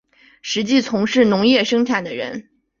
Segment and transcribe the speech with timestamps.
[0.41, 2.49] 实际从事农业生产的人